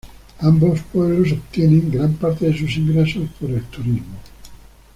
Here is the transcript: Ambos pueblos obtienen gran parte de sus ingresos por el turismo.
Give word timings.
Ambos 0.39 0.79
pueblos 0.91 1.31
obtienen 1.31 1.91
gran 1.91 2.13
parte 2.13 2.47
de 2.47 2.57
sus 2.57 2.75
ingresos 2.77 3.29
por 3.39 3.51
el 3.51 3.61
turismo. 3.65 4.15